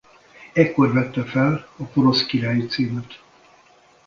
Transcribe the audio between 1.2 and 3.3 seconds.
fel a porosz királyi címet.